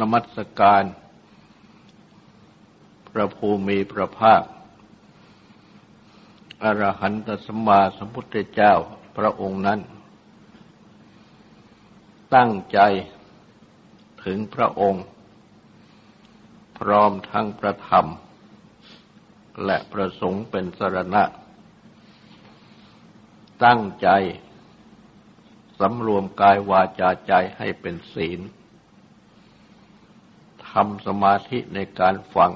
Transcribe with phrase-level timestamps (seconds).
[0.00, 0.84] นมัสการ
[3.12, 4.42] พระภูมิพระภาค
[6.62, 8.74] อรหันตสมมาสมพุทธเจ้า
[9.16, 9.80] พระองค์นั้น
[12.34, 12.78] ตั้งใจ
[14.24, 15.04] ถึงพระองค์
[16.78, 18.06] พร้อมทั้งประธรรม
[19.64, 21.24] และประสงค์เป็นสรณะ
[23.64, 24.08] ตั้งใจ
[25.80, 28.40] สำรวมกายวาจาใจให้เป็นศีล
[30.80, 32.52] ทำสมาธิในการฟัง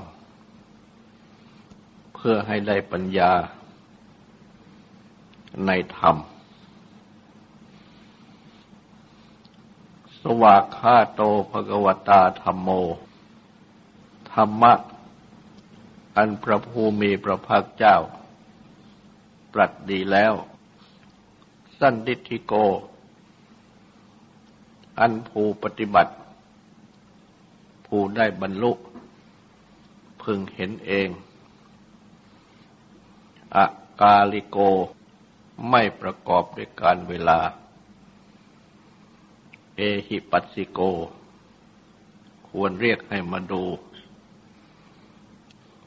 [2.14, 3.32] เพื่อให้ได้ปัญญา
[5.66, 6.16] ในธรรม
[10.20, 12.68] สวากขาโตภกวตาธรรมโม
[14.32, 14.72] ธรรมะ
[16.16, 17.96] อันพระภูมิพระภาคเจ้า
[19.54, 20.34] ปรัสดีแล้ว
[21.78, 22.52] สั้นดิธิโก
[24.98, 26.14] อันภูปฏิบัติ
[27.94, 28.72] ผู้ได้บรรลุ
[30.22, 31.08] พึงเห็นเอง
[33.56, 33.66] อา
[34.00, 34.58] กาลิโก
[35.70, 37.38] ไม่ประกอบด้วยการเวลา
[39.76, 40.80] เอหิปัสสิโก
[42.48, 43.62] ควรเรียกให้มาดู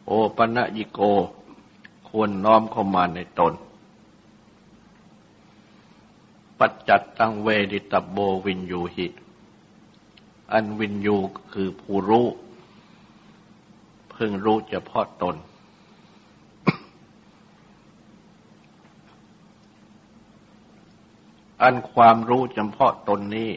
[0.05, 0.99] โอปะะยิโก
[2.07, 3.53] ควรน้อมเข้ามาในตน
[6.59, 9.07] ปัจจัตตังเวดิตโบวินยูหิ
[10.53, 11.17] อันวินยู
[11.53, 12.27] คือผู้รู้
[14.11, 15.35] เพิ่งรู้เฉพาะตน
[21.61, 23.51] อันความรู้เฉพาะตนนี้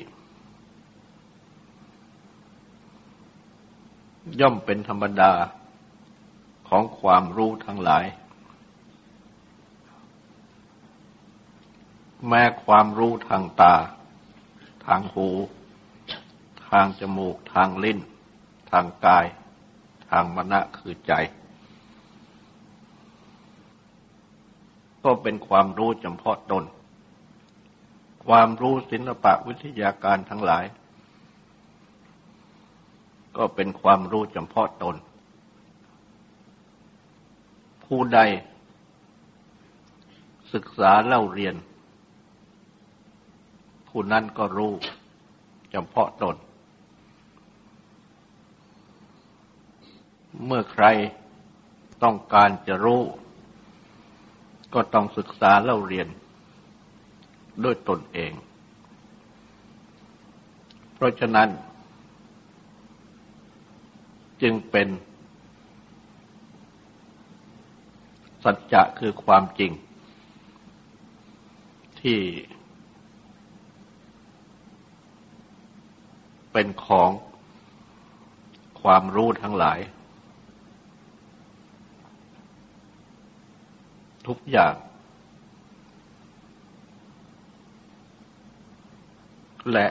[4.40, 5.32] ย่อมเป็นธรรมดา
[6.68, 8.04] ของความรู้ทั้งหลาย
[12.28, 13.74] แม้ความรู้ทางตา
[14.86, 17.98] ทางหูางจมูก ทางลิ้น
[18.70, 19.26] ทางกาย
[20.10, 21.12] ทางมณะคือใจ
[25.04, 26.64] ก็เป็นความรู้เฉพาะตน
[28.26, 30.64] ความรู้ศิลปะวิทยาการทั้งหลาย
[33.36, 34.96] ก็เป็นความรู้เฉพาะตน
[37.84, 38.20] ผู้ใด
[40.52, 41.54] ศึกษาเล่าเรียน
[43.88, 44.72] ผู้นั้นก็รู้
[45.70, 46.36] เฉพาะตน
[50.44, 50.84] เมื่อใคร
[52.02, 53.02] ต้องการจะรู้
[54.74, 56.08] ก็ต้องศึกษาเล่าเรียน
[57.64, 58.32] ด้วยตนเอง
[60.94, 61.48] เพราะฉะนั้น
[64.42, 64.88] จึงเป็น
[68.44, 69.72] สัจจะคือความจริง
[72.00, 72.20] ที่
[76.52, 77.10] เป็นของ
[78.82, 79.78] ความรู้ทั้งหลาย
[84.26, 84.74] ทุกอย่าง
[89.72, 89.88] และ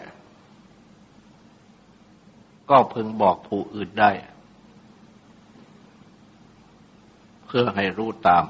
[2.69, 4.11] ก็พึงบอกผู้อื่นได้
[7.45, 8.45] เพื่อให้รู้ตาม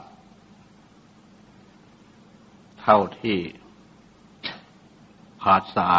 [2.81, 3.38] เท่าที่
[5.41, 5.90] ภาษา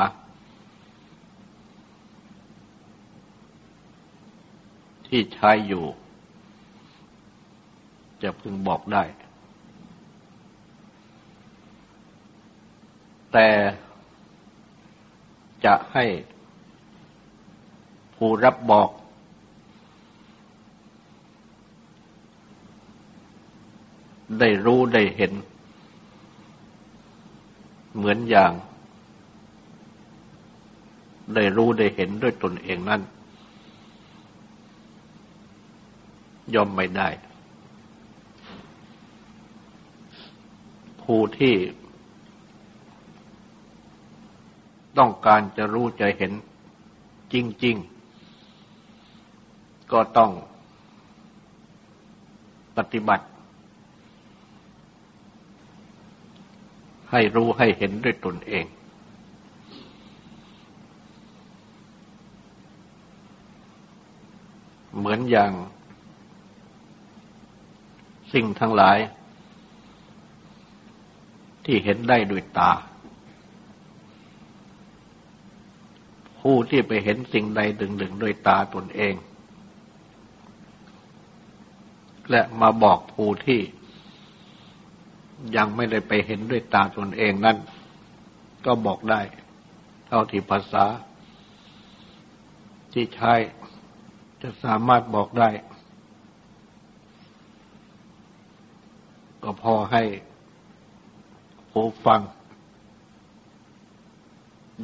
[5.06, 5.84] ที่ใช้อยู่
[8.22, 9.04] จะพึงบอกได้
[13.32, 13.48] แต่
[15.64, 16.04] จะให้
[18.16, 18.90] ผู้รับบอก
[24.40, 25.32] ได้รู้ได้เห็น
[27.96, 28.52] เหมือนอย่าง
[31.34, 33.02] ได้รู้ได้เห็นด้วยตนเองนั่น
[36.54, 37.08] ย่อมไม่ได้
[41.02, 41.54] ผู้ที่
[44.98, 46.32] ต้องการจะรู้จะเห็น
[47.32, 47.34] จ
[47.64, 47.76] ริง
[48.62, 50.30] ๆ ก็ต้อง
[52.76, 53.26] ปฏิบัติ
[57.10, 58.64] ให้รู้ให้เห็นด้วยตนเอง
[64.98, 65.52] เหมือนอย่าง
[68.32, 68.98] สิ่งทั้งหลาย
[71.64, 72.72] ที่เห็นได้ด้วยตา
[76.50, 79.14] ผู้ที่ไปเห็นสิ่งใดดึงดึงด้วยตาตนเอง
[82.30, 83.60] และมาบอกผู้ที่
[85.56, 87.56] ยังไม่ได้ไปเห็นด้วยตาตนเองนั่น
[88.66, 89.20] ก็บอกได้
[90.06, 90.84] เท่าที่ภาษา
[92.92, 93.32] ที่ใช้
[94.42, 95.48] จะสามารถบอกได้
[99.42, 100.02] ก็พอให้
[101.72, 102.20] ผู้ฟัง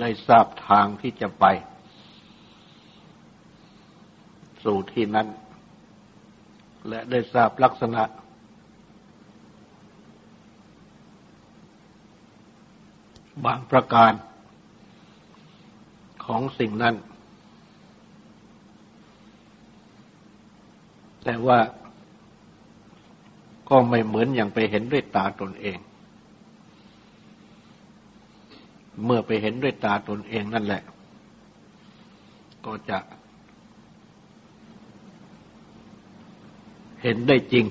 [0.01, 1.45] ได้ทราบทางที่จะไป
[4.65, 5.29] สู่ที่นั้น
[6.89, 8.03] และได้ทราบลักษณะ
[13.45, 14.13] บางประการ
[16.25, 16.95] ของสิ่งนั้น
[21.25, 21.59] แต่ว่า
[23.69, 25.79] ก็ไม่เหมือนอย่างไปเห็นด้วยตาตนเอง
[29.05, 30.83] เมื่อไปเห็นด้วยตาตนเองนั่นแหละ
[32.65, 32.99] ก็จะ
[37.03, 37.65] เห็นได้จริง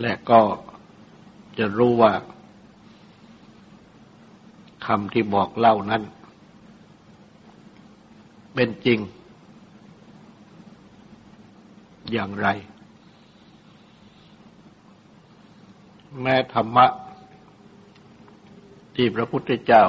[0.00, 0.40] และก็
[1.58, 2.12] จะรู้ว่า
[4.86, 6.02] คำที่บอกเล่านั้น
[8.54, 8.98] เป็นจริง
[12.12, 12.48] อย่างไร
[16.20, 16.86] แม้ธรรมะ
[18.96, 19.84] ที่พระพุทธเจ้า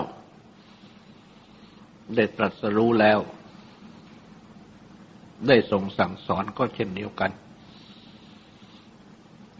[2.15, 3.19] ได้ตรัสรู้แล้ว
[5.47, 7.31] ได้ทรงสั่งสอนก็เช่นเดียวกัน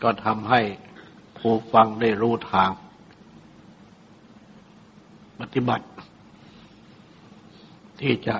[0.04, 0.62] ก็ทำให้
[1.38, 2.72] ผู้ฟังได้รู้ทาง
[5.40, 5.88] ปฏิบัติ
[8.02, 8.36] ที่จะ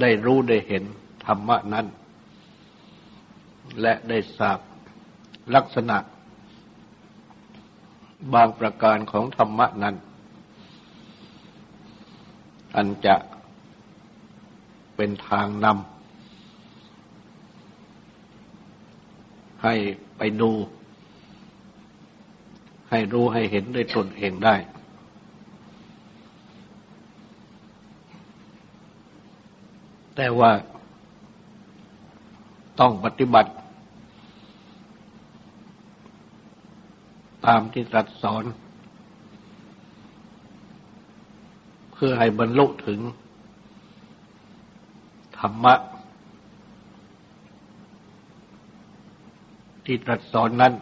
[0.00, 0.84] ได้รู้ได้เห็น
[1.26, 1.86] ธรรมะนั้น
[3.80, 4.58] และได้ทราบ
[5.54, 5.96] ลักษณะ
[8.34, 9.94] บางประการของธรรมะนั้น
[12.76, 13.16] อันจะ
[14.96, 15.90] เป็นทางนำ
[19.64, 19.74] ให้
[20.18, 20.50] ไปดู
[22.90, 24.56] ให้รู้ให้เห็นด้วยตนเองได้
[30.16, 30.52] แต่ว่า
[32.80, 33.50] ต้องปฏิบัติ
[37.46, 38.44] ตามที่ตรัสสอน
[41.92, 43.00] เพื่อให้บรรลุถึง
[45.38, 45.74] ธรรมะ
[49.84, 50.74] ที่ตรัสสอนนั้น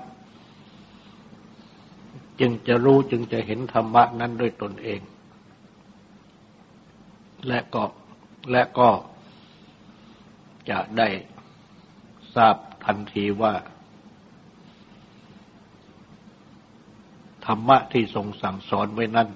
[2.41, 5.01] จึงจะรู้จึงจะเห็นธรรมะนั้นด้วยตนเอง
[7.49, 7.85] และก็
[8.53, 8.91] และก็
[10.71, 11.09] จะได้
[12.35, 13.55] ทราบทันทีว่า
[17.49, 19.29] ธรรมะที่ทรงสั่งสอนไว้นั้น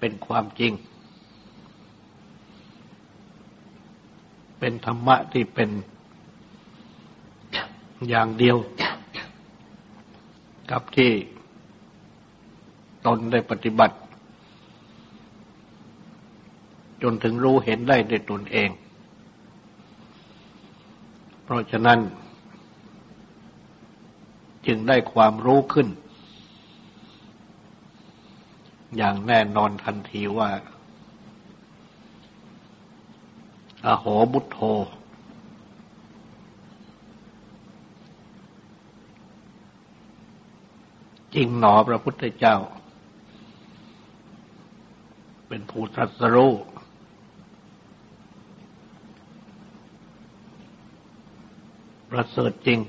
[0.00, 0.72] เป็นความจริง
[4.58, 5.70] เป็นธรรมะที่เป็น
[8.08, 8.56] อย่างเดียว
[10.70, 11.12] กับที่
[13.06, 13.96] ตนได้ปฏิบัติ
[17.02, 18.70] จนถึงรู้เห็นได้ด้วยตนเอง
[21.44, 21.98] เพราะฉะนั้น
[24.68, 25.88] จึงได้ความรู้ขึ้น
[28.96, 30.50] อย่างแน่นอนทันทีว่า
[33.86, 34.58] อโหบุตโธ
[41.34, 42.56] จริงหนอพระพุทธเจ้า
[45.48, 46.52] เป็นผู้ตรัสรู้
[52.10, 52.80] ประเสริฐจริง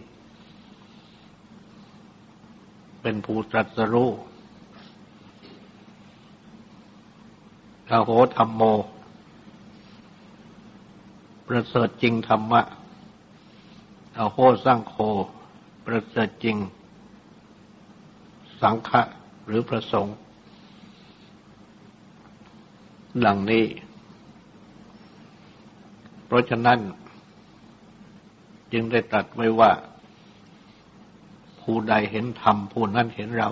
[3.02, 4.12] เป็นผู้ตรัสรู้
[7.92, 8.62] อโหธรรมโม
[11.48, 12.62] ประเสริฐจริงธรรมะ
[14.18, 14.96] อโหสร้างโค
[15.86, 16.58] ประเสริฐจริง
[18.62, 19.02] สังฆะ
[19.46, 20.16] หรือประสงค์
[23.26, 23.66] ดังนี้
[26.26, 26.80] เพราะฉะนั้น
[28.72, 29.72] จึงได้ตรัสไว้ว่า
[31.74, 33.50] ผู้ใดเห็นธรรมผู้นั้นเห็นเรา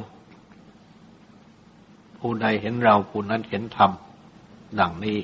[2.19, 3.91] ผู้ใดเห็นเราผู้นั้นเห็นธรรม
[4.79, 5.19] ดังนี้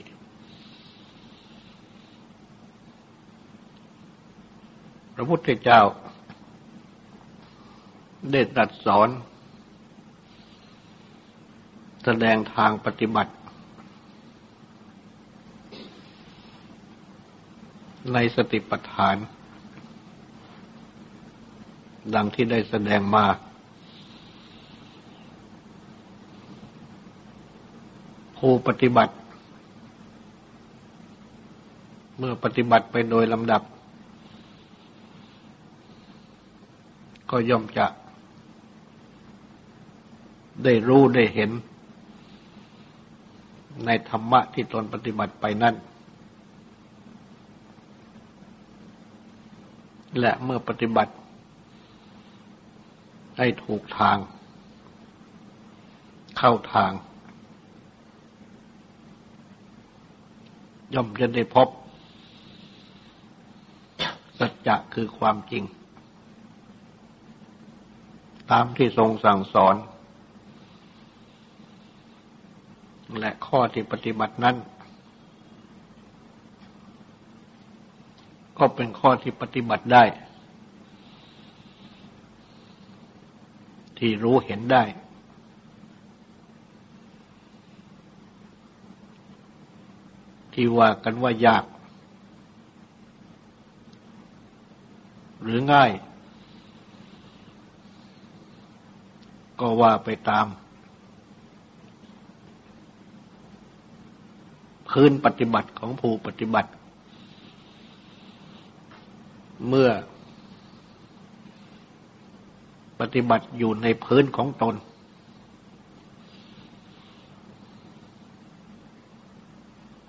[5.13, 5.81] พระพุทธเจ้า
[8.31, 9.09] ได้ตรัสสอน
[12.03, 13.33] แสดงทางปฏิบัติ
[18.13, 19.17] ในสติปัฏฐาน
[22.15, 23.25] ดังที่ได้แสดงมา
[28.38, 29.13] ผู้ปฏิบัติ
[32.17, 33.62] เมื่อปฏิบัติไปโดยลำดับ
[37.29, 37.86] ก็ย่อมจะ
[40.63, 41.51] ได้รู้ได้เห็น
[43.86, 45.75] ในธรรมะที่ตนปฏิบัติไปนั่น
[50.19, 51.13] และเมื่อปฏิบัติ
[53.38, 54.18] ให้ถูกทาง
[56.38, 56.92] เข้าทาง
[60.94, 61.68] ย่อมจะได้พบ
[64.40, 65.63] สัจจะคือความจริง
[68.52, 69.75] ตามที่ทรงสั่งสอน
[73.20, 74.56] และข้อที่ปฏิบัตินั้น
[78.58, 80.04] ก็เป็นข้อที่ปฏิบัติได้
[84.05, 84.83] ที่รู้เห็นได้
[90.53, 91.65] ที่ว่ากันว่ายาก
[95.43, 95.91] หรือง่าย
[99.60, 100.45] ก็ว่าไปตาม
[104.89, 106.69] พื้นปฏิบัติของผู้ปฏิบัติ
[109.67, 109.89] เมื่อ
[113.13, 114.75] ฏิบัติอยู่ในพื้นของตน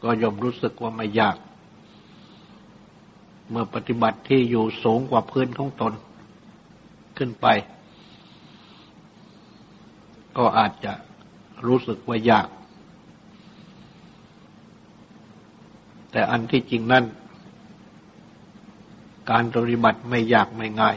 [0.02, 1.36] ก็ย่อมรู้สึกว่าไม่ยาก
[3.50, 5.92] เมื่อปฏิบัติที่อยู่สูงกว่าพื้นของตน
[7.16, 7.46] ขึ้นไป
[10.36, 10.92] ก็อาจจะ
[11.66, 12.48] รู้สึกว่ายาก
[16.10, 17.04] แต่อันที่จริงนั่น
[19.30, 20.96] การปฏิบัติไม่ยากไม่ง่าย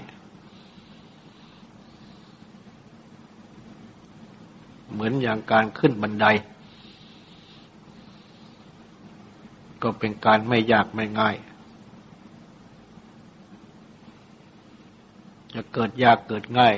[4.93, 6.25] เห มือนอย่างการขึ้นบันได
[9.81, 11.35] ก็เป็นการไม่ยากไม่ง่าย
[15.53, 16.75] จะเกิดยากเกิดง่าย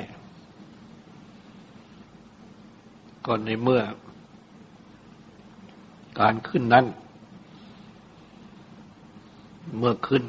[3.26, 3.82] ก็ในเมื่อ
[6.20, 6.86] การขึ้นนั้น
[9.78, 10.24] เมื่อขึ้น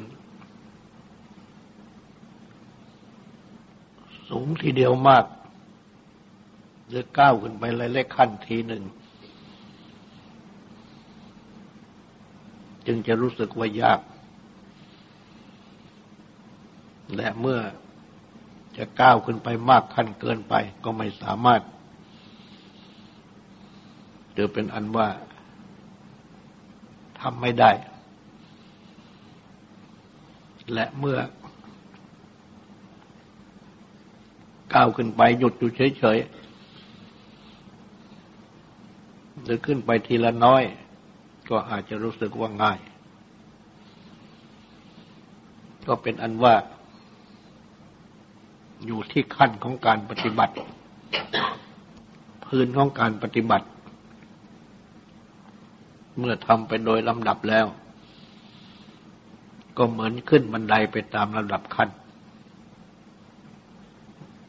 [4.29, 5.25] สูงทีเดียวมาก
[6.91, 8.83] หรือก้าวขึ้นไปเลยเล็กขั้นทีหนึ่ง
[12.87, 13.99] จึงจะรู้สึกว่ายาก
[17.15, 17.59] และเมื่อ
[18.77, 21.61] จะก้าวขึ้นไปมากขั้นเกินไป ก็ไม่สามารถ
[24.37, 25.07] จะเป็นอันว่า
[27.19, 27.71] ทำไม่ได้
[30.73, 31.19] และเมื่อ
[34.73, 36.41] ก้าวขึ้นไปหยุดอยู่เฉยๆ
[39.40, 40.63] ห รือขึ้นไปทีละน้อย
[41.49, 42.79] ก็อาจจะรู้สึกว่าง่าย
[45.87, 46.55] ก็เป็นอันว่า
[48.85, 50.53] อยู่ที่ขั้นของการปฏิบัติ
[52.45, 53.67] พื้นของการปฏิบัติ
[56.17, 57.65] เมื่อทำไปโดยลำดับแล้ว
[59.77, 61.89] ก็เหมือนขึ้นบันไดไปตามลำดับขั้น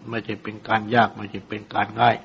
[0.08, 2.16] ไม่ใช่เป็นการยาก ไม่ใช่เป็นการง่าย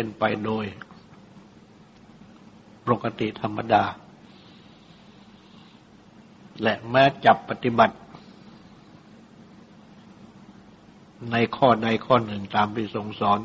[0.00, 0.66] เป็นไปโดย
[2.88, 3.84] ปกติธรรมดา
[6.62, 7.96] และแม้จับปฏิบัติ
[11.32, 13.40] ในข้อใดข้อหนึ่งตามที่ทรงสอน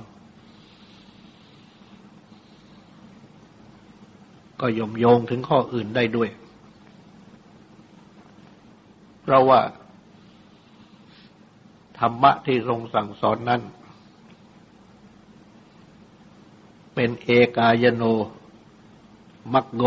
[4.62, 6.30] ก็ยมโยงถึงข้ออื่นได้ด้วย
[9.22, 9.60] เพราะว่า
[12.00, 13.64] ธรรมะที่ทรงสั่งสอนนั้น
[16.94, 18.04] เป็นเอกายโน
[19.54, 19.84] มักโก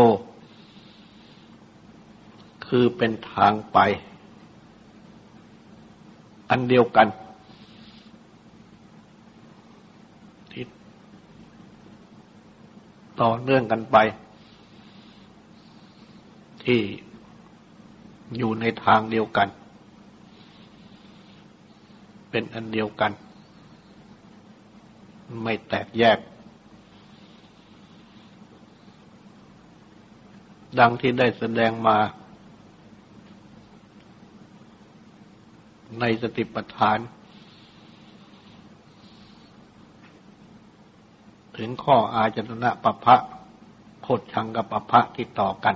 [2.65, 3.77] คือเป็นทางไป
[6.49, 7.07] อันเดียวกัน
[10.51, 10.63] ที่
[13.21, 13.97] ต่อเนื่องกันไป
[16.63, 16.79] ที่
[18.37, 19.47] อยู่ในทางเดียวกัน
[22.29, 23.11] เป็นอันเดียวกัน
[25.43, 26.17] ไม่แตกแยก
[30.79, 31.97] ดังที่ได้แสดงมา
[35.99, 36.97] ในสติปัฏฐาน
[41.57, 43.15] ถึงข้ออาจตนะปะพะ
[44.01, 45.75] โพชังกับปะพะที่ต่อกัน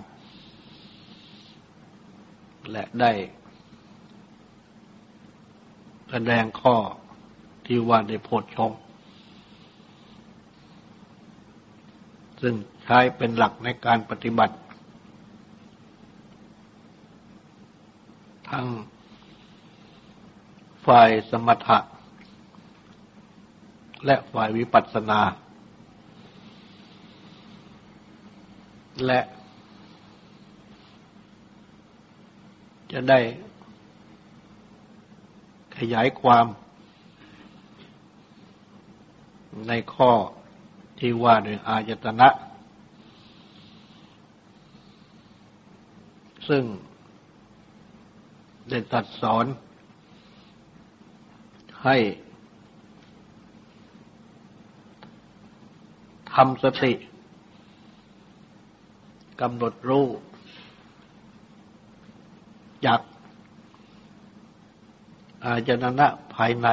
[2.72, 3.12] และได้
[6.10, 6.75] แสดงข้อ
[7.65, 8.72] ที่ว่าในโพชฌง
[12.41, 12.53] ซึ่ง
[12.84, 14.55] ใช้เป็นหลักในการปฏิบัติ
[18.51, 18.67] ทั้ง
[20.86, 21.77] ฝ่ายสมถะ
[24.05, 25.22] และฝ่ายวิปัสสนา
[29.05, 29.22] และ
[32.91, 33.20] จะได้
[35.77, 36.46] ขยายความ
[39.67, 40.12] ในข้อ
[41.00, 42.29] ที่ว่าด้วยอายตนะ
[46.50, 46.63] ซึ่ง
[48.70, 49.46] ได้ตัดสอน
[51.84, 51.98] ให้
[56.34, 56.94] ทำสติ
[59.41, 60.08] กำหนดรู้
[62.86, 63.01] จาก
[65.44, 66.68] อาจตนะภายใน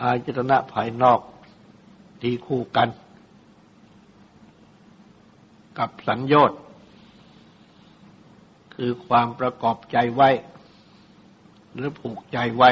[0.00, 1.20] อาจตนะภายนอก
[2.22, 2.88] ที่คู่กัน
[5.78, 6.61] กับสัญญต์
[8.84, 10.30] คือความประกอบใจไว้
[11.74, 12.70] หรือผูกใจไว้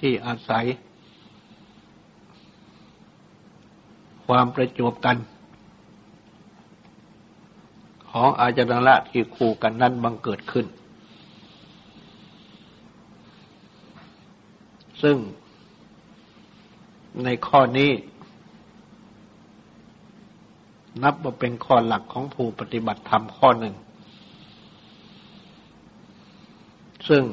[0.00, 0.64] ที่อาศัย
[4.26, 5.16] ความประจวบกัน
[8.10, 10.66] ของอาจารละที่คู่กันนั้นบังเกิดขึ้น
[15.02, 15.16] ซึ่ง
[17.24, 17.90] ในข้อนี้
[21.02, 23.74] นับว่าเป็นข้อหลักของผู้ปฏิบัติธรรมข้อหนึ่ง
[27.08, 27.24] ซึ่ง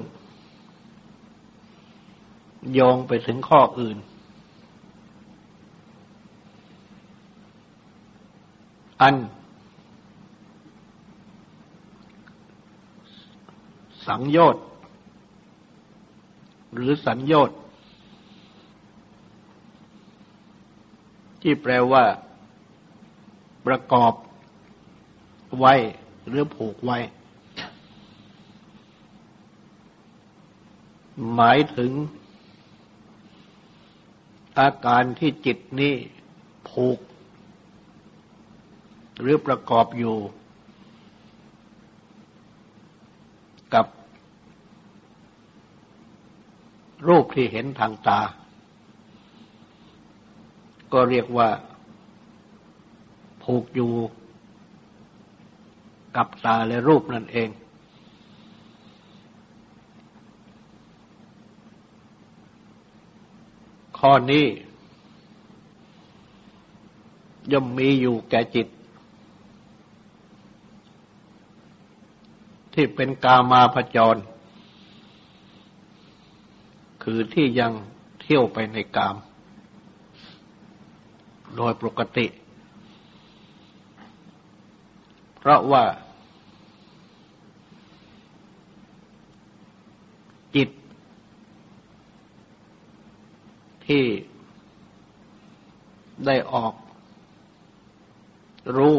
[2.74, 3.98] โยงไปถึงข้ออื่น
[9.02, 9.16] อัน
[14.08, 14.64] สังโยชน์
[16.74, 17.58] หรือสัญโยชน์
[21.42, 22.04] ที่แปลว่า
[23.68, 24.14] ประกอบ
[25.60, 25.74] ไว้
[26.28, 26.98] หรือผูกไว้
[31.34, 31.92] หมายถึง
[34.60, 35.94] อาการที่จิตนี้
[36.70, 37.00] ผูก
[39.20, 40.18] หรือประกอบอยู่
[43.74, 43.86] กับ
[47.08, 48.22] รูปที่เห็นทางตา
[50.94, 51.50] ก็เรียกว่า
[53.52, 53.94] ผูกอยู่
[56.16, 57.50] กับตาและรูปนั่นเอง
[63.98, 64.46] ข้อนี้
[67.52, 68.68] ย่อมมีอยู่แก่จิต
[72.74, 74.16] ที่เป็นกามาพจร
[77.04, 77.72] คือที่ยัง
[78.22, 79.16] เที่ยวไปในกาม
[81.56, 82.28] โดยปกติ
[85.37, 85.86] เพ ราะว่า
[90.56, 90.70] จิต
[93.88, 94.06] ที่
[96.26, 96.74] ได้ออก
[98.78, 98.98] รู้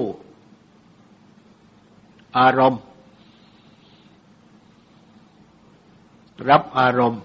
[2.38, 2.82] อารมณ์
[6.50, 7.22] รับอารมณ์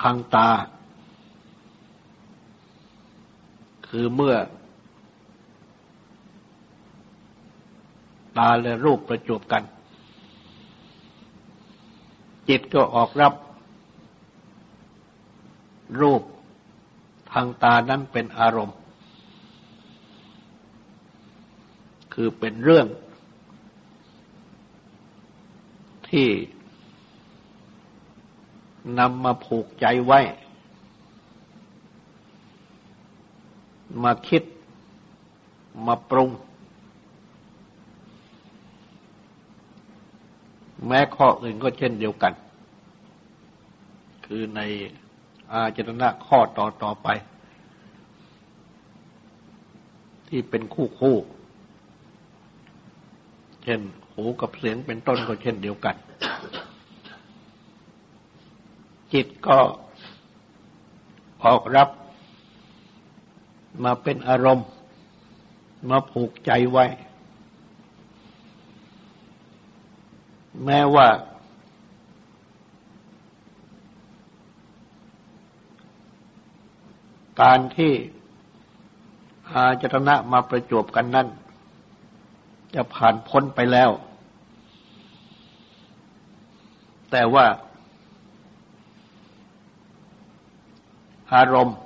[0.00, 0.50] ทางตา
[3.88, 4.36] คือเมื่อ
[8.38, 9.62] ตาและรูปประจบกัน
[12.48, 13.34] จิตก็ออกรับ
[16.00, 16.22] รูป
[17.32, 18.76] ทางตานั้นเป็นอารมณ์
[22.14, 22.86] คือเป็นเรื่อง
[26.08, 26.28] ที่
[28.98, 30.20] นำมาผูกใจไว้
[34.02, 34.42] มาคิด
[35.86, 36.30] มาปรุง
[40.86, 42.32] แม้ข้ออื่นก็เช่นเดียวกัน
[44.26, 44.60] คือใน
[45.52, 47.08] อาจตนะข้อต่อต่อไป
[50.28, 51.16] ที่เป็นคู่คู่
[53.62, 53.80] เช่น
[54.12, 55.96] หูกับเสียงเป็นต้นก็เช่นเดียวกัน
[59.12, 59.58] จิตก็
[61.44, 61.88] ออกรับ
[63.84, 64.68] มาเป็นอารมณ์
[65.90, 66.84] มาผูกใจไว้
[70.64, 71.08] แม้ว่า
[77.42, 77.92] การที่
[79.50, 81.28] อาจตนะมาประจวบกันนั่น
[82.74, 83.90] จะผ่านพ้นไปแล้ว
[87.10, 87.46] แต่ว่า
[91.34, 91.78] อารมณ์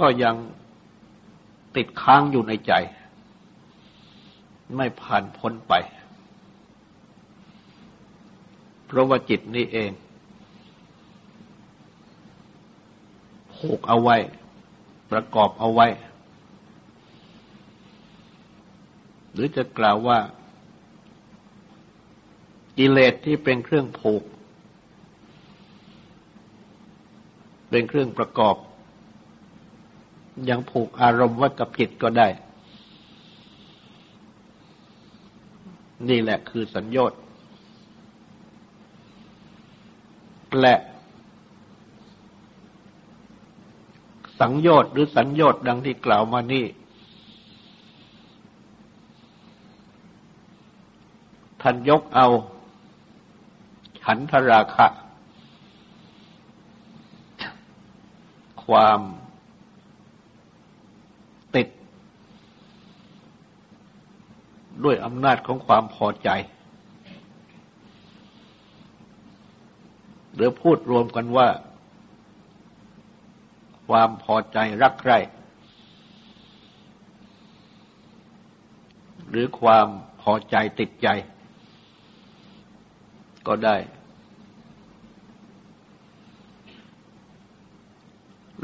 [0.00, 0.34] ก็ยัง
[1.76, 2.72] ติดค้างอยู่ในใจ
[4.76, 5.74] ไม่ผ่านพ้นไป
[8.86, 9.90] เพราะว่าจิตนี้เอง
[13.56, 14.16] ผูกเอาไว้
[15.10, 15.86] ประกอบเอาไว้
[19.32, 20.18] หรือจะกล่าวว่า
[22.78, 24.22] กิเลสที่เป็นเครื่องผูก
[27.70, 28.56] เป็นเครื่องประกอบ
[30.50, 32.28] ยังผูกอารมณ์ไว้กับจิตก็ได้
[36.08, 37.18] นี่แหละคือสัญญต์
[40.60, 40.74] และ
[44.40, 46.66] สังโยชน์หรือสัญญต์ดังที่กล่าวมานี่
[51.62, 52.26] ท่านยกเอา
[54.02, 54.86] ฉันทราคะ
[58.64, 59.00] ความ
[61.54, 61.68] ติด
[64.84, 66.28] ด้วยอำนาจของความพอใจ
[70.36, 71.48] หรือพูดรวมกันว่า
[73.88, 75.18] ความพอใจรักใคร่
[79.30, 79.86] หรือความ
[80.22, 81.08] พอใจติดใจ
[83.46, 83.76] ก็ได้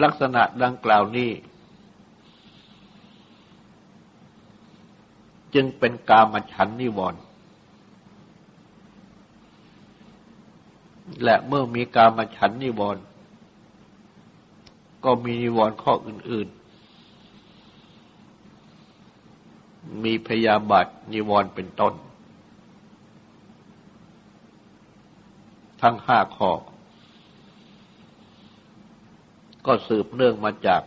[0.02, 1.30] ลักษณะดังกล่าวนี้
[5.54, 7.20] จึงเป็นกามฉันนิวรณ์
[11.24, 13.02] และเมื่อมีการมาฉันนิวรณ์
[15.04, 16.62] ก็มีนิวรณ์ข้ออื่น ๆ
[20.04, 21.94] มีพยาบาทนิวรณ์เป็นต้น
[25.82, 26.50] ทั้งห้าข้อ
[29.66, 30.82] ก็สืบเนื่องมาจาก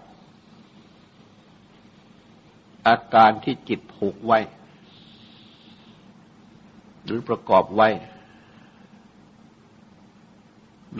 [2.87, 4.39] อาการที่จิตผูกไว้
[7.03, 7.89] หรือประกอบไว้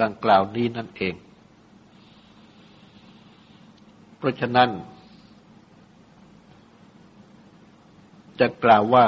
[0.02, 1.16] ดังกล่าวนี้นั่นเอง
[4.18, 4.70] เพราะฉะนั้น
[8.40, 9.06] จะกล่าวว่า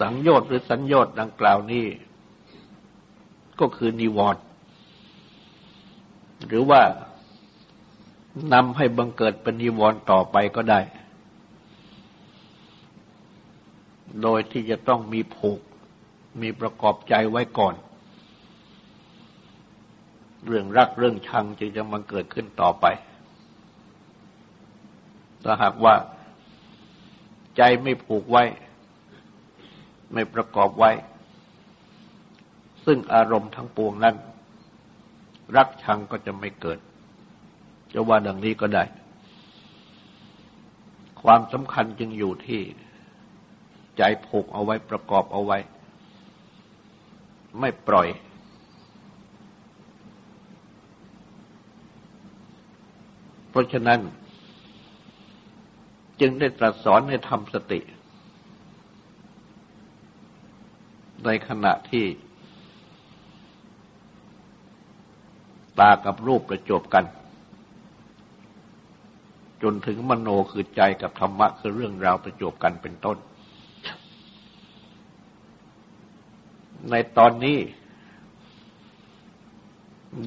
[0.00, 1.86] สังโยชน์หรือสัญโยชน์ดังกล่าวนี้
[3.60, 4.42] ก็คือนิวรณ์
[6.46, 6.82] หรือว่า
[8.52, 10.80] นำให้บังเกิดเป็นนิวรณ์ต่อไปก็ได้
[14.22, 15.60] โดยที่จะต้องมีผูก
[16.40, 17.74] มีประกอบใจไว้ก่อน
[20.46, 22.86] เรื่องรักเรื่องชังจึงจะมาเกิดขึ้นต่อไป
[25.44, 25.94] ถ้าหากว่า
[27.56, 28.44] ใจไม่ผูกไว้
[30.12, 30.90] ไม่ประกอบไว้
[32.84, 34.16] ซึ่งอารมณ์ทั้งปวงนั้น
[35.56, 36.78] รักชังก็จะไม่เกิด
[37.92, 38.84] จะว่าดังนี้ก็ได้
[41.22, 42.60] ความสำคัญจึงอยู่ที่
[43.96, 45.58] ใจผูกเอาไว้ประกอบเอาไว้
[47.60, 48.08] ไม่ปล่อย
[53.52, 54.00] เพราะฉะนั้น
[56.20, 57.80] จึงได้ตรัสสอนให้ทำสติ
[61.24, 62.04] ในขณะที่
[65.78, 67.04] ตากับรูปประจบกัน
[69.62, 73.18] จนถึงมโนคือใจกับธรรมะคือเรื่องราวประจบกันเป็นต้น
[76.90, 77.58] ในตอนนี้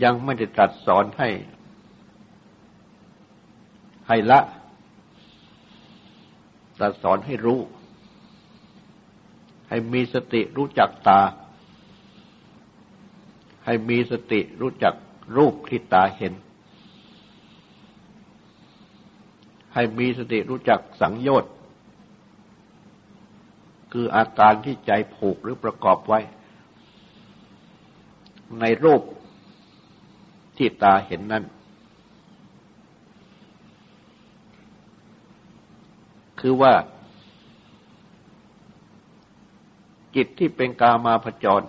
[0.04, 1.30] ยังไม่ได้ตรัสสอนให้
[4.08, 4.40] ให้ละ
[6.80, 7.60] ตรัสสอนให้รู้
[9.70, 11.22] ให้มีสติรู้จักตา
[13.66, 14.94] ให้มีสติรู้จัก
[15.38, 16.34] รูปที่ตาเห็น
[19.74, 21.52] ให้มีสติรู้จักสังโยชน์
[23.92, 26.20] คืออาการที่ใจผูกหรือประกอบไว้
[28.60, 29.02] ในรูป
[30.58, 31.44] ที่ตาเห็นนั้น
[36.48, 36.74] คือว่า
[40.16, 41.66] จิตที่เป็นกามาผจร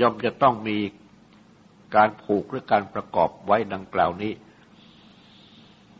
[0.00, 0.78] ย่อมจะต้องมี
[1.96, 4.32] การผูกหรือการประกอบไว้ดังกล่าวนี้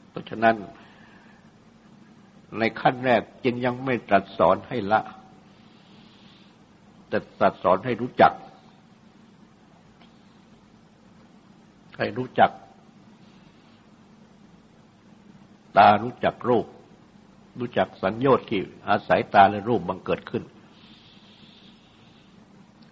[0.08, 0.56] เพราะฉะนั้น
[2.58, 5.00] ในขั้นแรกจึงยังไม่ตรัสสอนให้ละ
[7.08, 8.32] แต่ตรัสสอนให้รู้จัก
[11.98, 12.52] ให้รู้จัก
[15.78, 16.66] ตารู้จักรูป
[17.58, 20.42] รู้จักสัญญาที่อาศัยตาและรูปบังเกิดขึ้น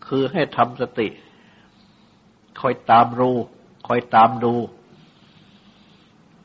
[0.06, 1.08] คือให้ทำสติ
[2.60, 3.36] คอยตามรู้
[3.86, 4.54] คอยตามดู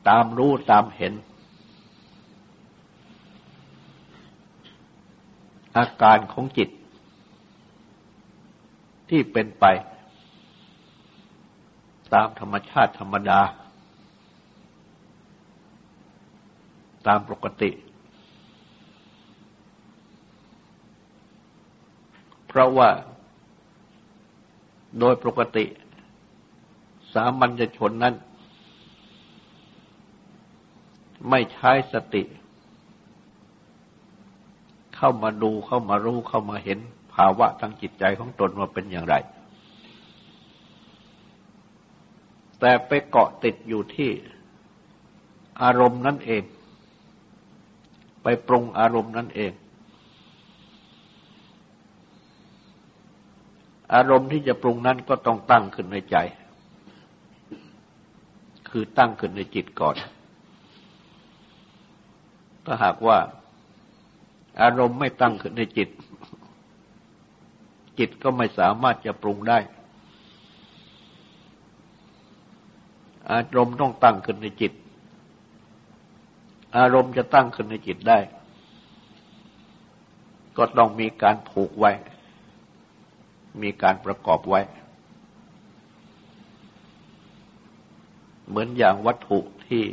[0.08, 1.14] ตามรู้ตามเห็น
[5.76, 6.70] อาการของจิต
[9.08, 9.64] ที่เป็นไป
[12.14, 13.40] ตามธรรมชาติธรรมดา
[17.06, 17.70] ตามปกติ
[22.46, 22.90] เพราะว่า
[24.98, 25.64] โดยปกติ
[27.14, 28.14] สามัญชนนั้น
[31.30, 32.22] ไม่ใช้สติ
[34.96, 36.78] เข้ามาดูเข้ามารู้เข้ามาเห็น
[37.14, 39.14] ภาวะทางจิตใจของตนว่าเป็นอย่างไร
[42.60, 44.10] แต่ไปเกาะติดอยู่ที่
[45.62, 46.42] อารมณ์นั่นเอง
[48.22, 49.52] ไปปรุงอารมณ์นั่นเอง
[53.94, 56.16] อารมณ์ที่จะปรุงนั้นก็ต้องตั้งขึ้นในใจ
[58.68, 59.96] คือตั้งขึ้นในจิตก่อน
[62.64, 63.18] ถ้าหากว่า
[64.62, 65.88] อารมณ์ไม่ตั้งขึ้นในจิต
[67.98, 69.58] จิตก็ไม่สามารถจะปรุงได้
[73.32, 74.72] อารมณ์ต้องตั้งขึ้นในจิต
[76.76, 78.18] อารมณ์จะตั้งขึ้นในจิตได้
[80.56, 81.92] ก็ต้องมีการผูกไว้
[83.62, 84.60] มีการประกอบไว้
[88.48, 89.84] เหมือนอย่างวัตถุที่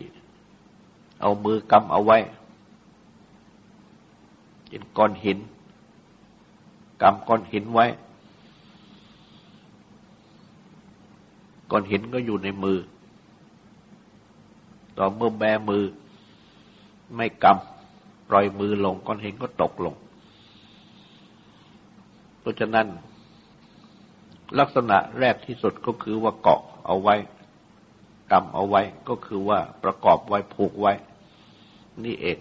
[1.22, 2.18] เอามือกำเอาไว้
[4.68, 5.40] เป็นก้อนหิน
[7.02, 7.86] กำก้อนหินไว้
[11.72, 12.80] ก้อนหินก็อยู่ในมือ
[14.98, 15.84] ต่อเมื่อแบมือ
[17.16, 19.96] ไม่กำปล่อยมือลงก้อนหินก็ตกลง
[22.40, 22.88] เพราะฉะนั้น
[24.60, 27.16] ลักษณะแรกที่สุดก็คือว่าเกาะเอาไว้
[28.32, 30.94] กำเอาไว้ก็คือว่าประกอบไว้ผูกไว้
[32.04, 32.38] นี่เอง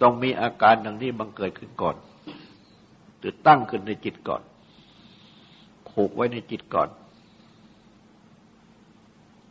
[0.00, 1.96] ต้องมีอาการดังนี้บังเกิดขึ้นก่อน
[3.18, 4.42] หรือตั้งขึ้นในจิตก่อน
[5.90, 6.88] ผูกไว้ในจิตก่อน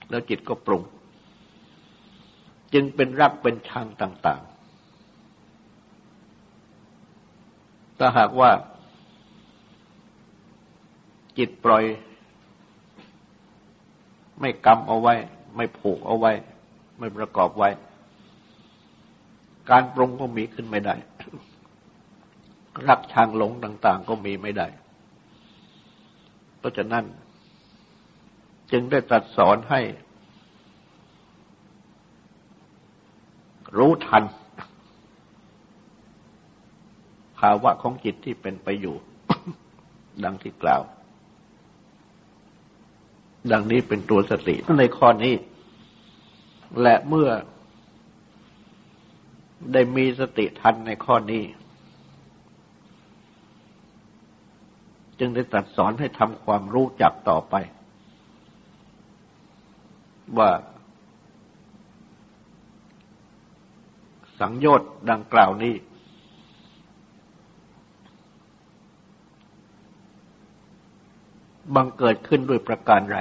[0.09, 0.81] แล้วจิตก็ปรุง
[2.73, 4.57] จึงเป็นรักเป็นชังต่าง ๆ
[7.99, 8.51] ถ้าหากว่า
[11.37, 11.83] จิตปล่อย
[14.39, 15.13] ไม่กำเอาไว้
[15.55, 16.31] ไม่ผูกเอาไว้
[16.99, 17.69] ไม่ประกอบไว้
[19.69, 20.95] การปรุงก็มีขึ้นไม่ได้
[22.87, 24.67] รักชังหลงต่าง ๆ ก็มีไม่ได้
[26.59, 27.05] เพราะฉะนั้น
[28.71, 29.81] จึงได้ตรัสสอนให้
[33.77, 34.23] รู้ทัน
[37.39, 38.95] ภาวะของจิตที่เป็นไปอยู่
[40.23, 40.81] ดังที่กล่าว
[43.51, 45.35] ดังนี้เป็นตัวสติในข้อนี้
[46.81, 47.29] และเมื่อ
[49.73, 51.43] ได้มีสติทันในข้อนี้
[55.19, 57.55] จึงได้ตรัสสอนให้ทำความรู้จักต่อไป
[60.37, 60.49] ว่า
[64.39, 65.73] สังโยชน์ดังกล่าวนี้
[71.75, 73.17] บังเกิดขึ้นด้วยประการไร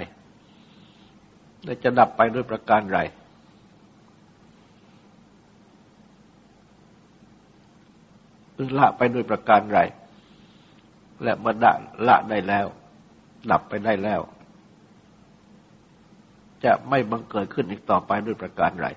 [1.65, 2.99] และจะดับไปด้วยประการไร
[8.55, 9.79] หรือละไปด้วยประการไร
[11.23, 11.55] และเมื่อ
[12.09, 12.67] ละได้แล้ว
[13.51, 14.21] ดับไปได้แล้ว
[16.65, 18.89] จะไม่บังเกิดขึ้นอีกต่อไปด้วยประการไร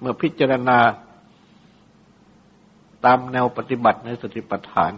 [0.00, 0.78] เมื่อพิจารณา
[3.04, 4.92] ตามแนวปฏิบัติในสติปัฏฐาน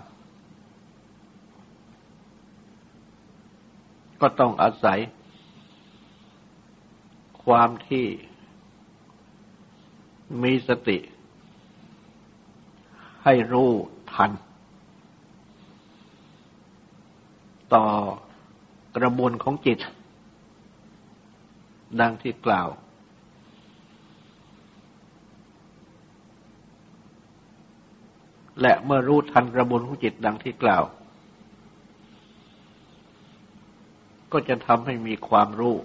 [4.20, 4.98] ก็ต้องอาศัย
[7.44, 8.06] ความที่
[10.42, 10.98] มีสติ
[13.24, 13.70] ให้รู้
[14.12, 14.30] ทัน
[17.74, 17.86] ต่อ
[18.96, 19.78] กระบวนของจิต
[22.00, 22.68] ดังที่กล่าว
[28.60, 30.84] และเมื่อรู้ทันกระบวนของจิตดังที่กล่าว
[34.32, 35.76] ก็จะทำให้มีความรู้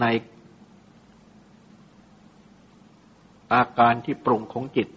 [0.00, 0.04] ใน
[3.52, 4.88] อาการที่ปรุงของจิต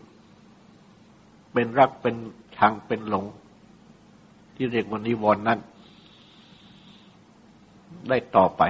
[1.54, 2.16] เป็นรักเป็น
[2.58, 3.26] ชังเป็นหลง
[4.56, 5.60] ที่เรียกว่านิวรณ์นั้น
[8.10, 8.62] ได้ต่อไป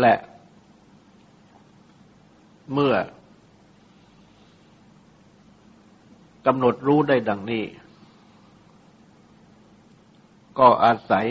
[0.00, 0.14] และ
[2.72, 2.94] เมื่อ
[6.46, 7.64] กำหนดรู้ได้ดังนี้
[10.58, 11.26] ก็อาศัย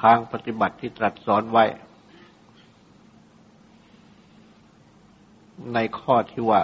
[0.00, 1.64] ทางปฏิบัติที่ตรัสสอนไว้
[5.74, 6.62] ในข้อที่ว่า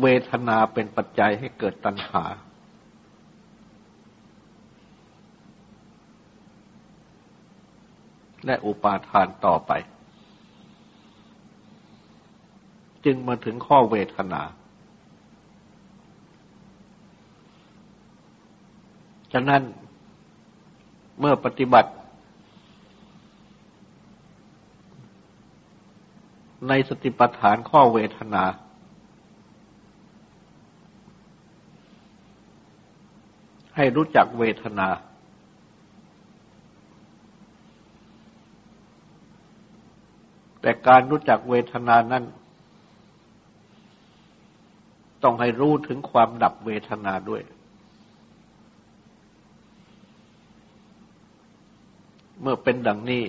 [0.00, 2.24] เวทนาเป็นปัจจัยให้เกิดตัณหา
[8.48, 9.72] และอุปาทานต่อไป
[13.04, 14.42] จึงมาถึงข้อเวทนา
[19.32, 19.62] ฉะนั้น
[21.20, 21.90] เมื่อปฏิบัติ
[26.68, 28.44] ในสติปัฏฐานข้อเวทนา
[33.76, 34.88] ให้รู้จักเวทนา
[40.60, 42.24] แต่การรู้จักเวทนานั้น
[45.22, 47.42] ต้องให้รู้ถึงความดับเวทนาด้วย
[52.40, 53.24] เมื่อเป็นดังนี้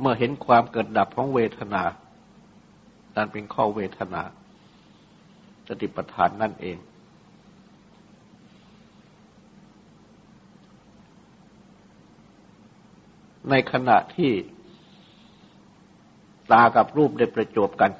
[0.00, 1.82] เมื่อเห็นความเกิดดับของเวทนา
[3.16, 4.22] นั่นเป็นข้อเวทนา
[5.68, 6.76] สติปัฏฐานนั่นเอง
[13.50, 14.32] ในขณะที่
[16.52, 17.90] ตากับรูปได้ประจบกัน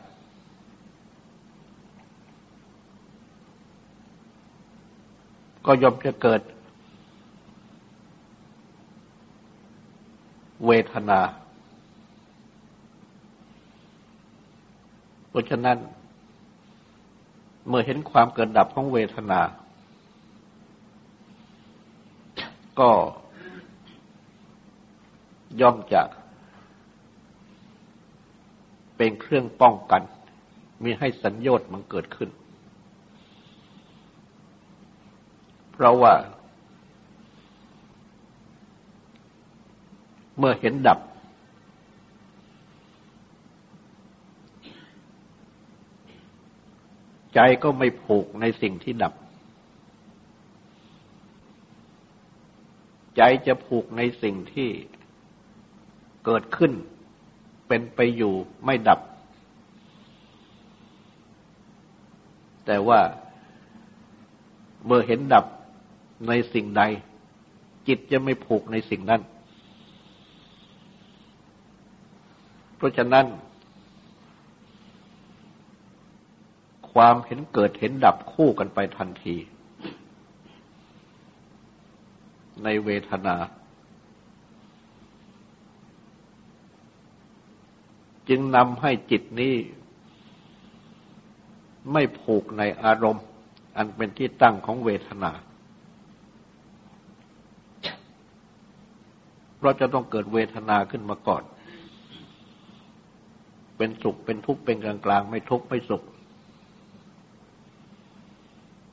[5.67, 6.41] ก็ย่อมจะเกิด
[10.67, 11.21] เวทนา
[15.29, 15.77] เพราะฉะนั้น
[17.69, 19.41] เมื่อเห็นความเกิดดับของเวทนา
[22.81, 22.91] ก็
[25.61, 26.03] ย่อมจะ
[28.97, 30.03] เป็นเครื่องป้องกัน
[30.83, 32.31] มีให้สัญญต์มันเกิดขึ้น
[35.73, 36.15] เพราะว่า
[40.39, 41.01] เมื่อเห็นดับ
[47.35, 49.15] ใจก็ไม่ผูกในสิ่งที่ดับ
[53.17, 54.71] ใจจะผูกในสิ่งที่
[56.27, 56.73] เกิดขึ้น
[57.69, 58.35] เป็นไปอยู่
[58.65, 59.01] ไม่ดับ
[62.67, 63.01] แต่ว่า
[64.87, 65.45] เมื่อเห็นดับ
[66.29, 66.83] ในสิ่งใด
[67.89, 69.23] จิตจะไม่ผูกในสิ่งนั้น
[72.77, 73.27] เพราะฉะนั้น
[76.93, 79.37] ความเห็นเกิดเห็นดับคู่กันไปทันที
[82.65, 83.37] ในเวทนา
[88.29, 89.55] จึงนำให้จิตนี้
[91.93, 93.25] ไม่ผูกในอารมณ์
[93.77, 95.33] อันเป็นที่ตั้งของเวทนา
[99.57, 101.43] เพราะจะต้องเกิดเวทนาขึ้นมาก่อน
[103.77, 106.03] เป็นสุขเป็นทุกข์เป็นกลางกลางไม่ทุกข์ไม่สุข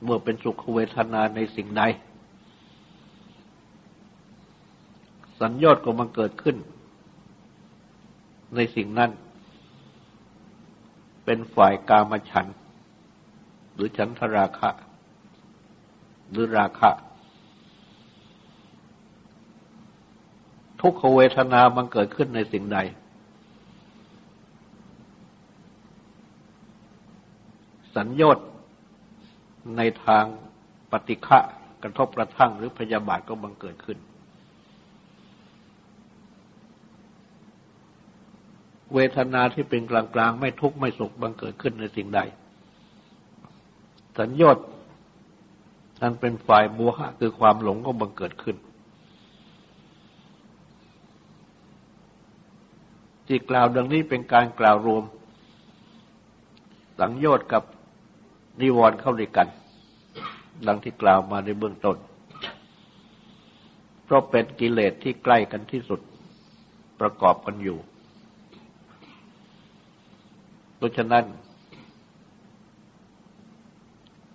[0.02, 1.82] เมื่อเป็นสุขเวทนาในสิ่งใด
[5.40, 6.56] สัญญาตก็มันเกิดขึ้น
[8.56, 9.10] ในสิ่งนั้น
[11.24, 12.46] เป็นฝ่ายกามฉัน
[13.74, 14.70] หรือฉันทราคะ
[16.30, 16.90] หรือราคะ
[20.80, 22.78] ทุกขเวทนามันเกิดขึ้นในสิ่งใด
[27.96, 28.46] สัญญต์
[29.76, 30.24] ในทาง
[30.90, 31.38] ปฏิฆะ
[31.82, 33.98] กระทบกระทั่งหรือพยาบาทก็บังเกิดขึ้น
[38.92, 42.20] เวทนาที่เป็นกลางๆ ไม่ทุกข์ไม่สุขบังเกิดขึ้นในสิ่งใด
[44.18, 44.66] สัญญต์
[46.00, 48.56] นั้นเป็นฝ่ายมัวหะคือความหลงก็บังเกิดขึ้น
[53.26, 55.04] ที่กล่าวดังนี้เป็นการกล่าวรวม
[57.00, 57.62] สังโยชน์กับ
[58.60, 59.48] นิวรณ์เข้าด้วยกัน
[60.66, 61.96] ดังที่กล่าวมาในเบื้องต้น
[64.04, 66.00] เพราะเป็นกิเลสที่ใกล้กันที่สุด
[67.00, 67.78] ประกอบกันอยู่
[70.76, 71.24] เพราะฉะนั้น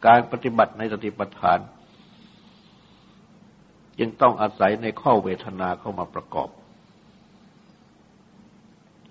[0.05, 1.59] การปฏิบัติในสติปัฏฐาน
[3.99, 6.49] จึงต้องอาศัยในข้อเวทนาเข้ามาประกอบ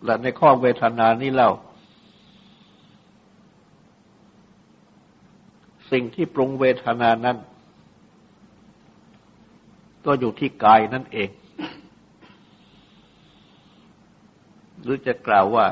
[0.04, 1.50] และในข้อเวทนานี้เล่า
[5.92, 7.36] สิ่งที่ปรุงเวทนานั้น
[10.06, 11.30] ก็อยู่ที่กายนั่นเอง
[14.82, 15.66] หรือจะกล่าวว่า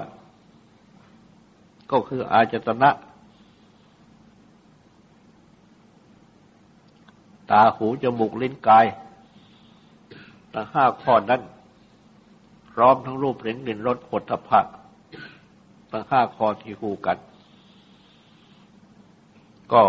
[1.91, 2.91] ก็คืออาจตนะ
[7.51, 8.87] ตาหูจมูกลิ้นกาย
[10.53, 11.43] ทั้งห้าข้อนั้น
[12.73, 14.61] พร้อมทั้งรูปเห็นกลิ่นรสผลพะ
[15.91, 17.19] ทั้งห้าข้อที่คู่กัน
[19.73, 19.83] ก็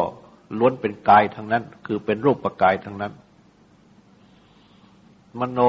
[0.60, 3.14] ล้วนเป็นกายทั้งนั้น คือเป็นรูปประกายทั้งนั้น
[5.40, 5.60] มโน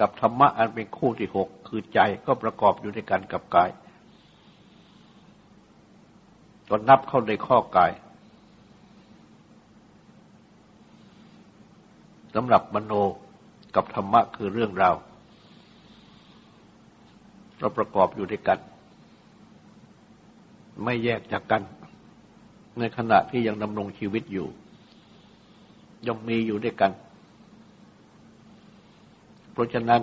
[0.00, 3.70] กับธรรมะอันเป็นคู่ที่หกคือใจก็ประกอบอยู่ในกันกับกาย
[6.70, 7.92] ก็นับเข้าในข้อกาย
[12.34, 12.92] สำหรับมโน
[13.74, 14.94] กับธรรมะคือเรื่องราว
[17.58, 18.58] เราประกอบอยู่ด้วยกัน
[20.82, 21.62] ไม่แยกจากกัน
[22.78, 24.46] ในขณะที่ยังดำรงชีวิตอยู่
[26.06, 26.92] ยังมีอยู่ด้วยกัน
[29.52, 30.02] เพราะฉะนั้น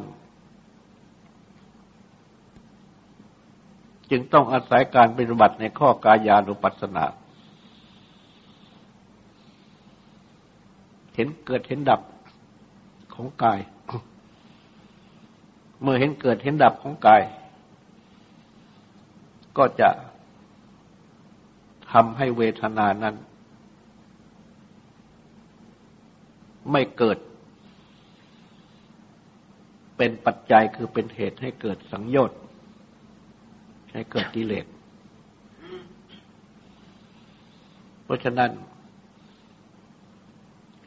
[4.11, 7.05] จึงต้องอาศัยการปฏิบัติในข้อกายานุปัสสนา
[11.15, 12.01] เห็นเกิดเห็นดับ
[13.13, 13.59] ของกาย
[15.81, 17.21] เมื่อเห็นเกิดเห็นดับของกาย
[19.57, 19.89] ก็จะ
[21.91, 23.15] ทำให้เวทนานั้น
[26.71, 27.17] ไม่เกิด
[29.97, 32.39] เป็นปัจจัยคือเป็นเหตุให้เกิดสังโยชน์
[33.91, 34.65] ให้เกิดกิเลส
[38.03, 38.51] เพราะฉะนั้น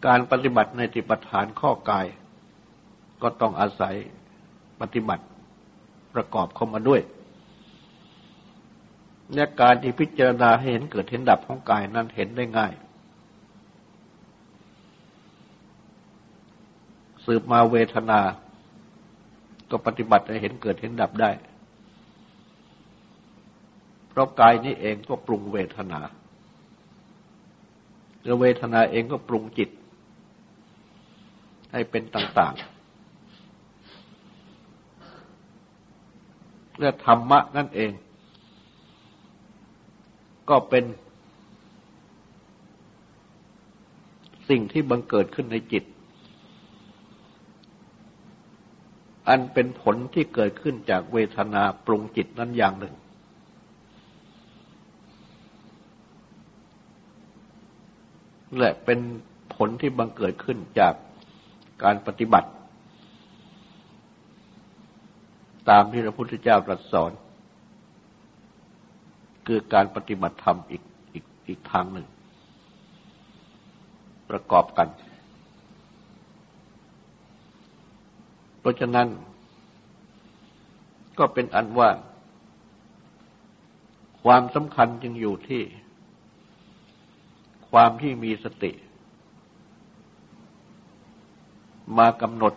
[0.07, 2.07] การปฏิบัติในติปฐานข้อกาย
[3.23, 3.95] ก็ต้องอาศัย
[4.81, 5.25] ปฏิบัติ
[6.15, 7.01] ประกอบเข้ามาด้วย
[9.33, 12.73] เนี่ยการที่พิจารณาให้เห็นเกิดเห็นดับของกายนั้นเห็นได้ง่าย
[17.25, 18.21] สืบมาเวทนา
[19.71, 21.31] ก็ปฏิบัติให้เห็นเกิดเห็นดับได้
[24.15, 26.01] เพราะกายนี้เองก็ปรุงเวทนา
[28.25, 29.71] แล้วเวทนาเองก็ปรุงจิต
[31.73, 32.65] ให้เป็นต่าง ๆ
[36.81, 37.93] และธรรมะนั่นเอง
[40.51, 40.85] ก็เป็น
[44.49, 45.85] สิ่งที่บังเกิดขึ้นในจิต
[49.29, 52.95] อันเป็นผลที่เกิดขึ้นจากเวทนาปรุงจิตนั้นอย่างหนึ่ง
[58.59, 58.99] และเป็น
[59.55, 60.95] ผลที่บังเกิดขึ้นจาก
[61.83, 62.51] การปฏิบัติ
[65.71, 67.11] ตามที่พระพุทธเจ้าตรัสสอน
[69.47, 70.83] คือการปฏิบัติธรรมอีก
[71.13, 72.07] อีกอีกทางหนึ่ง
[74.31, 74.89] ประกอบกัน
[78.61, 79.09] เพราะฉะนั้น
[81.19, 81.91] ก็เป็นอันว่า
[84.23, 85.63] ความสำคัญจึงอยู่ที่
[87.79, 88.73] ความที่มีสติ
[91.99, 92.55] มากำหนด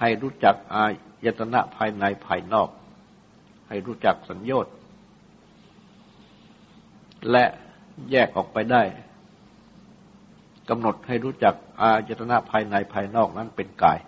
[0.00, 0.84] ให้รู้จักอา
[1.24, 2.68] ยตนะภายในภายนอก
[3.68, 4.74] ให้รู้จักสัญญต์
[7.30, 7.44] และ
[8.10, 8.82] แยกออกไปได้
[10.68, 13.98] กำหนดให้รู้จักอายตนะภายในภายนอกนั้นเป็นกาย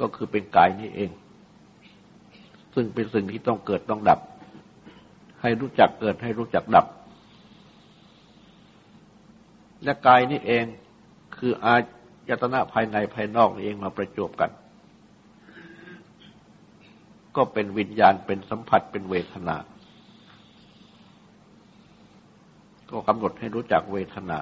[0.00, 1.10] ก็คือเป็นกายนี้เอง
[2.74, 4.20] ซึ่งเป็นสิ่งที่ต้องเกิดต้องดับ
[5.40, 6.86] ให้รู้จักเกิดให้รู้จักดับ
[9.84, 10.64] และกายนี้เอง
[11.36, 11.74] คืออา
[12.28, 14.50] ยตนะภายในภายนอกนี่เองมาประจบกัน
[17.36, 19.56] ก็เป็นวิญญาณเป็นสัมผัสเป็นเวทนา
[22.90, 24.38] ก็กำหนดให้รู้จักเวทนา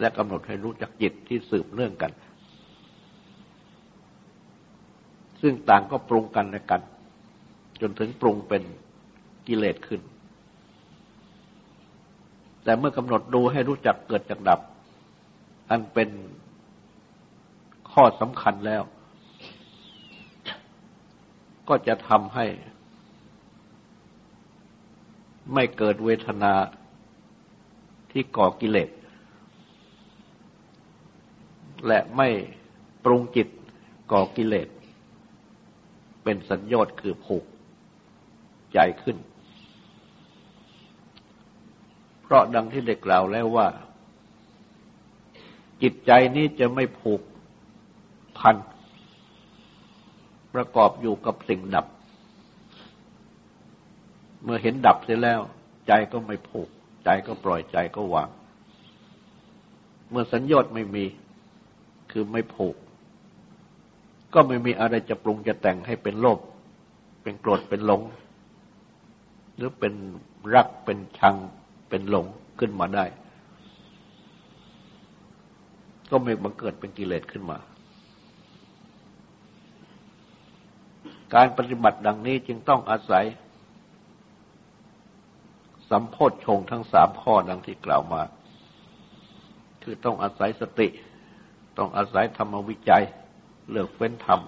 [0.00, 2.12] และกำหนดให้รู้จักจิตที่สืบเนื่องกัน
[5.40, 6.80] ซึ่งต่างก็ปรุงกันและกัน
[7.80, 8.62] จนถึงปรุงเป็น
[9.46, 10.00] กิเลสขึ้น
[12.64, 14.60] แต่เมื่อกำหนดดูให้รู้จักเกิดจากดับ
[15.70, 16.10] อันเป็น
[17.92, 18.82] ข้อสำคัญแล้ว
[21.68, 22.46] ก็จะทำให้
[25.54, 26.54] ไม่เกิดเวทนา
[28.10, 28.90] ที่ก่อกิเลส
[31.86, 32.28] และไม่
[33.04, 33.48] ปรุงจิต
[34.12, 34.68] ก่อกิเลส
[36.24, 37.44] เป็นสัญญอดคือผูก
[38.74, 39.16] ใจขึ้น
[42.22, 43.66] เพราะดังที่เด็กล่าวแล้วว่า
[45.82, 47.22] จิตใจนี้จะไม่ผูก
[48.38, 48.56] พัน
[50.54, 51.86] ประกอบอยู่กับสิ่งดับ
[54.44, 55.40] เมื่อเห็นดับเสร็จแล้ว
[55.86, 56.68] ใจก็ไม่ผูก
[57.04, 58.28] ใจก็ปล่อยใจก็วาง
[60.10, 61.04] เมื่อสัญญาณไม่มี
[62.10, 62.76] คือไม่ผูก
[64.34, 66.38] ก็ไม่มีอะไรจะปรุงจะแต่งให้เป็นโลภ
[67.22, 68.00] เป็นโกรธเป็นหลง
[69.56, 69.94] หรือเป็น
[70.54, 71.36] รักเป็นชัง
[71.88, 72.26] เป็นหลง
[72.58, 73.04] ขึ้นมาได้
[76.10, 77.58] ก็ไม่บังเกิดเป็นกิเลสขึ้นมา
[81.34, 83.24] การปฏิบัติดังนี้จึงต้องอาศัย
[85.90, 88.22] สัมโพธชงทั้งสามข้อดังที่กล่าวมา
[89.82, 90.88] คือต้องอาศัยสติ
[91.78, 93.04] ต้องอาศัยธรรมวิจัย
[93.70, 94.40] เลือกเฟ้นธรรม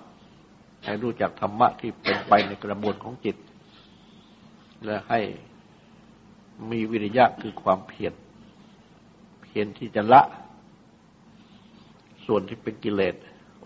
[0.85, 3.37] ให้รู้จักธรรมะที่เป็นไปในกระบวนของจิต
[4.85, 5.21] และให้
[6.71, 8.15] มีวิริยะคือความเพียร
[9.43, 10.23] เพียรที่จะละ
[12.27, 13.15] ส่วนที่เป็นกิเลส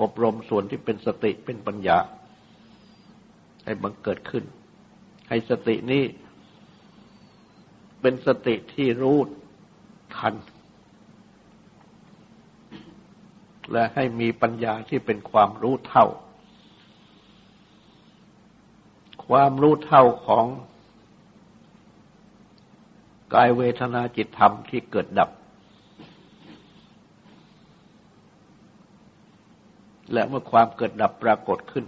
[0.01, 1.99] อบรมส่วนที่เป็นสติเป็นปัญญา
[3.65, 4.45] ให้บังเกิดขึ้น
[5.29, 6.05] ให้สตินี้
[8.01, 9.19] เป็นสติที่รู้
[10.17, 10.35] ทัน
[13.73, 16.07] และให้มีปัญญาที่เป็นความรู้เท่า
[19.27, 20.47] ความรู้เท่าของ
[23.35, 25.31] กายเวทนาจิตธรรมที่เกิดดับ
[30.13, 31.85] และเมื่อความเกิดดับปรากฏขึ้น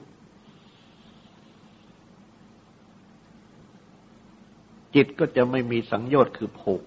[4.94, 6.82] จิตก็จะไม่มีสังโยชน์คือผูก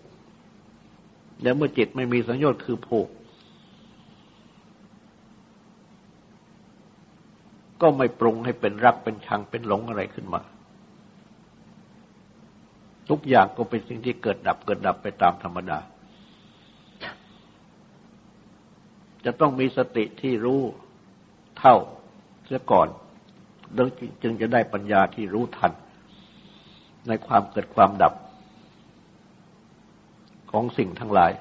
[1.42, 3.08] และเมื่อจิตไม่มีสังโยชน์คือผูก
[7.82, 10.42] ก็ไม่ปรุงให้เป็นรักเป็นชังเป็นหลงอะไรขึ้นมา
[13.10, 15.80] ทุกอย่างก็เป็นสิ่งที่เกิดดับเกิดดับไปตามธรรมดา
[19.26, 20.62] จะต้องมีสติที่รู้
[21.60, 21.76] เท่า
[22.46, 22.88] เสียก่อน
[24.24, 25.72] จึงจะได้ปัญญาที่รู้ทัน
[27.08, 28.14] ในความเกิดความดับ
[30.52, 31.32] ของสิ่งทั้งหลาย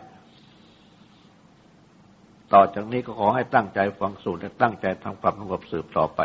[2.53, 6.21] ต่อจากนี้ก็ขอให้ตั้งใจฟังสูตรและตั้งใจทำความสงบสืบต่อไป